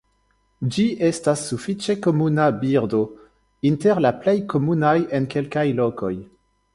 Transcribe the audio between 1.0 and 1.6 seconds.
estas